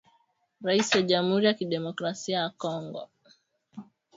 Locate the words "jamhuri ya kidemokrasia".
1.03-2.37